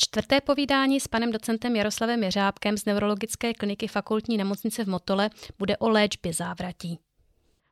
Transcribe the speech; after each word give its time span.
Čtvrté 0.00 0.40
povídání 0.40 1.00
s 1.00 1.08
panem 1.08 1.32
docentem 1.32 1.76
Jaroslavem 1.76 2.22
Jeřábkem 2.22 2.76
z 2.76 2.84
neurologické 2.84 3.54
kliniky 3.54 3.88
fakultní 3.88 4.36
nemocnice 4.36 4.84
v 4.84 4.88
Motole 4.88 5.30
bude 5.58 5.76
o 5.76 5.88
léčbě 5.88 6.32
závratí. 6.32 6.98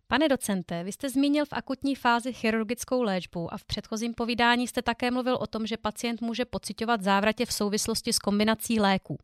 Pane 0.08 0.28
docente, 0.28 0.84
vy 0.84 0.92
jste 0.92 1.10
zmínil 1.10 1.44
v 1.44 1.52
akutní 1.52 1.94
fázi 1.94 2.32
chirurgickou 2.32 3.02
léčbu 3.02 3.54
a 3.54 3.58
v 3.58 3.64
předchozím 3.64 4.14
povídání 4.14 4.68
jste 4.68 4.82
také 4.82 5.10
mluvil 5.10 5.36
o 5.40 5.46
tom, 5.46 5.66
že 5.66 5.76
pacient 5.76 6.20
může 6.20 6.44
pocitovat 6.44 7.02
závratě 7.02 7.46
v 7.46 7.52
souvislosti 7.52 8.12
s 8.12 8.18
kombinací 8.18 8.80
léků. 8.80 9.18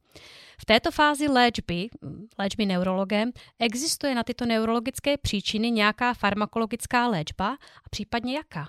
V 0.60 0.64
této 0.64 0.90
fázi 0.90 1.28
léčby, 1.28 1.88
léčby 2.38 2.66
neurologem, 2.66 3.32
existuje 3.58 4.14
na 4.14 4.22
tyto 4.22 4.46
neurologické 4.46 5.16
příčiny 5.16 5.70
nějaká 5.70 6.14
farmakologická 6.14 7.08
léčba 7.08 7.48
a 7.84 7.88
případně 7.90 8.36
jaká? 8.36 8.68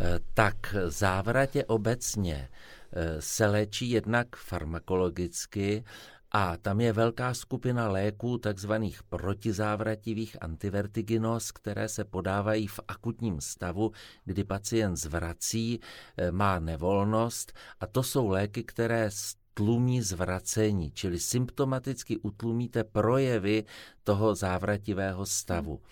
Eh, 0.00 0.20
tak 0.34 0.74
závratě 0.86 1.64
obecně 1.64 2.48
eh, 2.92 3.22
se 3.22 3.46
léčí 3.46 3.90
jednak 3.90 4.36
farmakologicky 4.36 5.84
a 6.30 6.56
tam 6.56 6.80
je 6.80 6.92
velká 6.92 7.34
skupina 7.34 7.88
léků, 7.88 8.38
takzvaných 8.38 9.02
protizávrativých 9.02 10.42
antivertiginos, 10.42 11.52
které 11.52 11.88
se 11.88 12.04
podávají 12.04 12.66
v 12.66 12.80
akutním 12.88 13.40
stavu, 13.40 13.92
kdy 14.24 14.44
pacient 14.44 14.96
zvrací, 14.96 15.80
eh, 16.16 16.30
má 16.30 16.58
nevolnost 16.58 17.52
a 17.80 17.86
to 17.86 18.02
jsou 18.02 18.28
léky, 18.28 18.64
které 18.64 19.10
tlumí 19.58 20.02
zvracení, 20.02 20.90
čili 20.94 21.18
symptomaticky 21.18 22.18
utlumíte 22.22 22.84
projevy 22.84 23.64
toho 24.04 24.34
závrativého 24.34 25.26
stavu. 25.26 25.82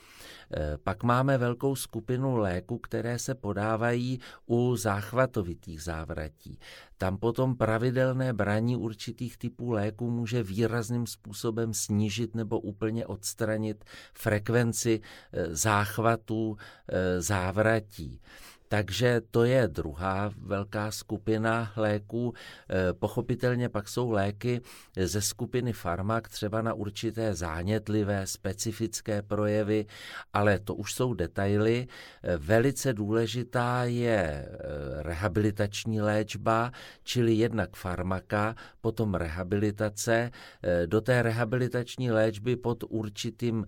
Eh, 0.54 0.78
pak 0.78 1.02
máme 1.02 1.38
velkou 1.38 1.76
skupinu 1.76 2.36
léků, 2.36 2.78
které 2.78 3.18
se 3.18 3.34
podávají 3.34 4.20
u 4.46 4.76
záchvatovitých 4.76 5.82
závratí. 5.82 6.58
Tam 6.98 7.18
potom 7.18 7.56
pravidelné 7.56 8.32
braní 8.32 8.76
určitých 8.76 9.36
typů 9.36 9.70
léků 9.70 10.10
může 10.10 10.42
výrazným 10.42 11.06
způsobem 11.06 11.74
snížit 11.74 12.34
nebo 12.34 12.60
úplně 12.60 13.06
odstranit 13.06 13.84
frekvenci 14.14 15.00
eh, 15.02 15.54
záchvatů 15.56 16.56
eh, 16.56 17.20
závratí. 17.20 18.20
Takže 18.68 19.20
to 19.30 19.44
je 19.44 19.68
druhá 19.68 20.32
velká 20.38 20.90
skupina 20.90 21.72
léků. 21.76 22.34
Eh, 22.70 22.92
pochopitelně 22.92 23.68
pak 23.68 23.88
jsou 23.88 24.10
léky 24.10 24.60
ze 24.96 25.22
skupiny 25.22 25.72
farmak 25.72 26.28
třeba 26.28 26.62
na 26.62 26.74
určité 26.74 27.34
zánětlivé, 27.34 28.26
specifické 28.26 29.22
projevy, 29.22 29.86
ale 30.32 30.58
to 30.58 30.74
už 30.74 30.94
jsou 30.94 31.14
detaily. 31.14 31.86
Eh, 32.22 32.36
velice 32.36 32.92
důležitá 32.92 33.84
je 33.84 34.18
eh, 34.18 34.48
rehabilitační 35.02 36.00
léčba, 36.00 36.72
čili 37.02 37.34
jednak 37.34 37.76
farmaka, 37.76 38.54
potom 38.80 39.14
rehabilitace. 39.14 40.30
Do 40.86 41.00
té 41.00 41.22
rehabilitační 41.22 42.10
léčby 42.10 42.56
pod 42.56 42.84
určitým 42.88 43.66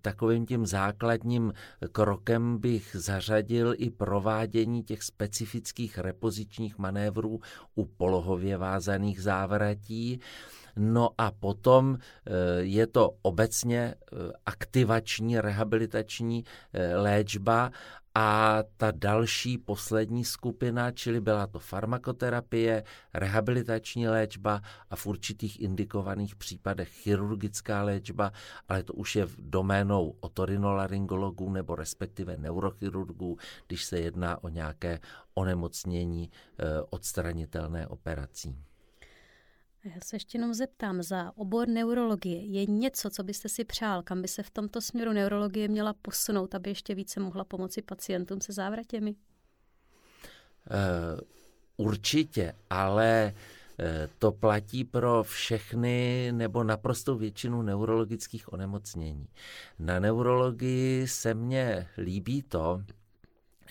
takovým 0.00 0.46
tím 0.46 0.66
základním 0.66 1.52
krokem 1.92 2.58
bych 2.58 2.96
zařadil 2.98 3.74
i 3.78 3.90
pro 3.90 4.19
provádění 4.20 4.82
těch 4.82 5.02
specifických 5.02 5.98
repozičních 5.98 6.78
manévrů 6.78 7.40
u 7.74 7.84
polohově 7.84 8.56
vázaných 8.56 9.22
závratí. 9.22 10.20
No 10.76 11.10
a 11.18 11.30
potom 11.30 11.96
eh, 11.96 12.30
je 12.60 12.86
to 12.86 13.10
obecně 13.22 13.80
eh, 13.80 14.16
aktivační 14.46 15.40
rehabilitační 15.40 16.44
eh, 16.72 16.96
léčba 16.96 17.70
a 18.14 18.58
ta 18.76 18.90
další 18.90 19.58
poslední 19.58 20.24
skupina, 20.24 20.90
čili 20.90 21.20
byla 21.20 21.46
to 21.46 21.58
farmakoterapie, 21.58 22.84
rehabilitační 23.14 24.08
léčba 24.08 24.60
a 24.90 24.96
v 24.96 25.06
určitých 25.06 25.60
indikovaných 25.60 26.36
případech 26.36 26.88
chirurgická 26.88 27.82
léčba, 27.82 28.32
ale 28.68 28.82
to 28.82 28.92
už 28.92 29.16
je 29.16 29.26
v 29.26 29.36
doménou 29.38 30.16
otorinolaryngologů 30.20 31.50
nebo 31.50 31.74
respektive 31.74 32.36
neurochirurgů, 32.36 33.38
když 33.66 33.84
se 33.84 33.98
jedná 33.98 34.44
o 34.44 34.48
nějaké 34.48 35.00
onemocnění 35.34 36.30
odstranitelné 36.90 37.86
operací. 37.86 38.56
Já 39.84 40.00
se 40.04 40.16
ještě 40.16 40.38
jenom 40.38 40.54
zeptám, 40.54 41.02
za 41.02 41.32
obor 41.36 41.68
neurologie 41.68 42.44
je 42.44 42.66
něco, 42.66 43.10
co 43.10 43.22
byste 43.22 43.48
si 43.48 43.64
přál, 43.64 44.02
kam 44.02 44.22
by 44.22 44.28
se 44.28 44.42
v 44.42 44.50
tomto 44.50 44.80
směru 44.80 45.12
neurologie 45.12 45.68
měla 45.68 45.92
posunout, 45.92 46.54
aby 46.54 46.70
ještě 46.70 46.94
více 46.94 47.20
mohla 47.20 47.44
pomoci 47.44 47.82
pacientům 47.82 48.40
se 48.40 48.52
závratěmi? 48.52 49.10
Uh, 49.10 49.16
určitě, 51.76 52.52
ale 52.70 53.34
eh, 53.78 54.08
to 54.18 54.32
platí 54.32 54.84
pro 54.84 55.22
všechny 55.22 56.28
nebo 56.32 56.64
naprostou 56.64 57.18
většinu 57.18 57.62
neurologických 57.62 58.52
onemocnění. 58.52 59.28
Na 59.78 59.98
neurologii 59.98 61.08
se 61.08 61.34
mně 61.34 61.88
líbí 61.98 62.42
to, 62.42 62.82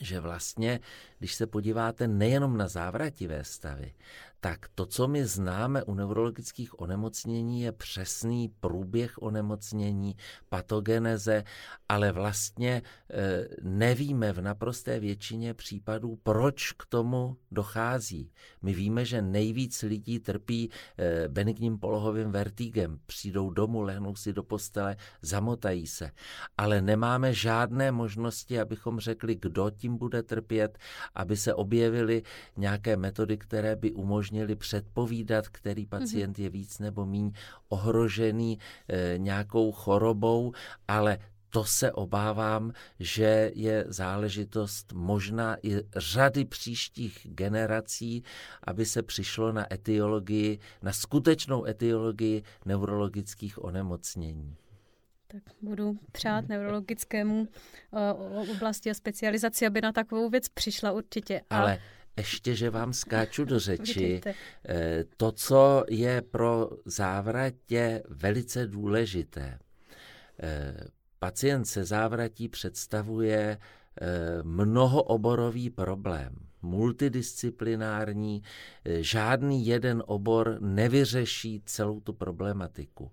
že 0.01 0.19
vlastně, 0.19 0.79
když 1.19 1.35
se 1.35 1.47
podíváte 1.47 2.07
nejenom 2.07 2.57
na 2.57 2.67
závrativé 2.67 3.43
stavy, 3.43 3.93
tak 4.41 4.67
to, 4.75 4.85
co 4.85 5.07
my 5.07 5.25
známe 5.25 5.83
u 5.83 5.93
neurologických 5.93 6.79
onemocnění, 6.79 7.61
je 7.61 7.71
přesný 7.71 8.49
průběh 8.59 9.21
onemocnění, 9.21 10.15
patogeneze, 10.49 11.43
ale 11.89 12.11
vlastně 12.11 12.81
e, 13.11 13.47
nevíme 13.61 14.33
v 14.33 14.41
naprosté 14.41 14.99
většině 14.99 15.53
případů, 15.53 16.19
proč 16.23 16.71
k 16.71 16.85
tomu 16.85 17.37
dochází. 17.51 18.31
My 18.61 18.73
víme, 18.73 19.05
že 19.05 19.21
nejvíc 19.21 19.81
lidí 19.81 20.19
trpí 20.19 20.69
e, 20.97 21.27
benigním 21.27 21.79
polohovým 21.79 22.31
vertigem. 22.31 22.99
Přijdou 23.05 23.49
domů, 23.49 23.81
lehnou 23.81 24.15
si 24.15 24.33
do 24.33 24.43
postele, 24.43 24.95
zamotají 25.21 25.87
se. 25.87 26.11
Ale 26.57 26.81
nemáme 26.81 27.33
žádné 27.33 27.91
možnosti, 27.91 28.59
abychom 28.59 28.99
řekli, 28.99 29.35
kdo 29.35 29.69
tím 29.69 29.97
bude 29.97 30.23
trpět, 30.23 30.77
aby 31.15 31.37
se 31.37 31.53
objevily 31.53 32.23
nějaké 32.57 32.97
metody, 32.97 33.37
které 33.37 33.75
by 33.75 33.91
umožnily 33.91 34.28
umožnili 34.29 34.55
předpovídat, 34.55 35.47
který 35.47 35.81
mhm. 35.81 35.89
pacient 35.89 36.39
je 36.39 36.49
víc 36.49 36.79
nebo 36.79 37.05
míň 37.05 37.31
ohrožený 37.69 38.59
e, 38.87 39.17
nějakou 39.17 39.71
chorobou, 39.71 40.53
ale 40.87 41.19
to 41.49 41.63
se 41.63 41.91
obávám, 41.91 42.73
že 42.99 43.51
je 43.55 43.85
záležitost 43.87 44.93
možná 44.93 45.57
i 45.63 45.81
řady 45.95 46.45
příštích 46.45 47.27
generací, 47.29 48.23
aby 48.63 48.85
se 48.85 49.03
přišlo 49.03 49.51
na 49.51 49.73
etiologii, 49.73 50.59
na 50.81 50.93
skutečnou 50.93 51.65
etiologii 51.65 52.43
neurologických 52.65 53.63
onemocnění. 53.63 54.55
Tak 55.27 55.43
budu 55.61 55.97
přát 56.11 56.47
neurologickému 56.47 57.41
uh, 57.41 58.51
oblasti 58.51 58.89
a 58.89 58.93
specializaci, 58.93 59.65
aby 59.65 59.81
na 59.81 59.91
takovou 59.91 60.29
věc 60.29 60.49
přišla 60.49 60.91
určitě. 60.91 61.41
Ale 61.49 61.79
ještě, 62.19 62.55
že 62.55 62.69
vám 62.69 62.93
skáču 62.93 63.45
do 63.45 63.59
řeči, 63.59 64.21
eh, 64.25 65.03
to, 65.17 65.31
co 65.31 65.83
je 65.89 66.21
pro 66.21 66.69
závratě 66.85 68.03
velice 68.09 68.67
důležité. 68.67 69.59
Eh, 70.43 70.77
pacient 71.19 71.65
se 71.65 71.85
závratí 71.85 72.47
představuje 72.47 73.57
eh, 74.01 74.07
mnohooborový 74.43 75.69
problém 75.69 76.48
multidisciplinární, 76.61 78.43
eh, 78.85 79.03
žádný 79.03 79.65
jeden 79.65 80.03
obor 80.05 80.57
nevyřeší 80.59 81.61
celou 81.65 81.99
tu 81.99 82.13
problematiku. 82.13 83.11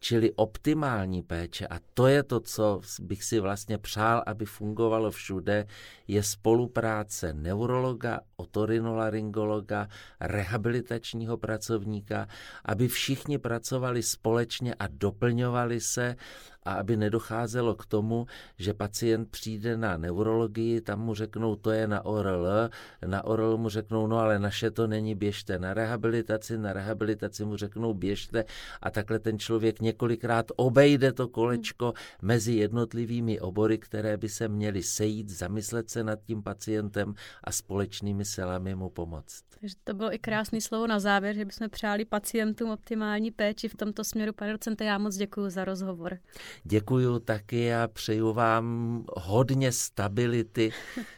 Čili 0.00 0.32
optimální 0.32 1.22
péče, 1.22 1.66
a 1.66 1.78
to 1.94 2.06
je 2.06 2.22
to, 2.22 2.40
co 2.40 2.80
bych 3.00 3.24
si 3.24 3.40
vlastně 3.40 3.78
přál, 3.78 4.22
aby 4.26 4.44
fungovalo 4.44 5.10
všude, 5.10 5.66
je 6.08 6.22
spolupráce 6.22 7.32
neurologa, 7.32 8.20
otorinolaryngologa, 8.36 9.88
rehabilitačního 10.20 11.36
pracovníka, 11.36 12.28
aby 12.64 12.88
všichni 12.88 13.38
pracovali 13.38 14.02
společně 14.02 14.74
a 14.74 14.86
doplňovali 14.86 15.80
se 15.80 16.16
a 16.64 16.72
aby 16.72 16.96
nedocházelo 16.96 17.74
k 17.74 17.86
tomu, 17.86 18.26
že 18.58 18.74
pacient 18.74 19.30
přijde 19.30 19.76
na 19.76 19.96
neurologii, 19.96 20.80
tam 20.80 21.00
mu 21.00 21.14
řeknou, 21.14 21.56
to 21.56 21.70
je 21.70 21.86
na 21.86 22.04
ORL, 22.04 22.70
na 23.06 23.24
ORL 23.24 23.56
mu 23.56 23.68
řeknou, 23.68 24.06
no 24.06 24.18
ale 24.18 24.38
naše 24.38 24.70
to 24.70 24.86
není, 24.86 25.14
běžte 25.14 25.58
na 25.58 25.74
rehabilitaci, 25.74 26.58
na 26.58 26.72
rehabilitaci 26.72 27.44
mu 27.44 27.56
řeknou, 27.56 27.94
běžte 27.94 28.44
a 28.82 28.90
takhle 28.90 29.18
ten 29.18 29.38
člověk 29.38 29.80
několikrát 29.80 30.46
obejde 30.56 31.12
to 31.12 31.28
kolečko 31.28 31.92
mezi 32.22 32.52
jednotlivými 32.52 33.40
obory, 33.40 33.78
které 33.78 34.16
by 34.16 34.28
se 34.28 34.48
měly 34.48 34.82
sejít, 34.82 35.28
zamyslet 35.28 35.90
se 35.90 36.04
nad 36.04 36.18
tím 36.22 36.42
pacientem 36.42 37.14
a 37.44 37.52
společnými 37.52 38.24
silami 38.24 38.74
mu 38.74 38.88
pomoct. 38.88 39.44
Takže 39.60 39.76
to 39.84 39.94
bylo 39.94 40.14
i 40.14 40.18
krásné 40.18 40.60
slovo 40.60 40.86
na 40.86 41.00
závěr, 41.00 41.34
že 41.34 41.44
bychom 41.44 41.70
přáli 41.70 42.04
pacientům 42.04 42.70
optimální 42.70 43.30
péči 43.30 43.68
v 43.68 43.74
tomto 43.74 44.04
směru. 44.04 44.32
Pane 44.32 44.52
docente, 44.52 44.84
já 44.84 44.98
moc 44.98 45.16
děkuji 45.16 45.50
za 45.50 45.64
rozhovor. 45.64 46.18
Děkuji 46.64 47.20
taky 47.20 47.74
a 47.74 47.88
přeju 47.88 48.32
vám 48.32 49.04
hodně 49.16 49.72
stability 49.72 50.72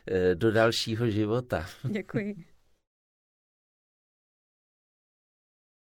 eh, 0.08 0.34
do 0.34 0.52
dalšího 0.52 1.10
života. 1.10 1.66
Děkuji. 1.82 2.36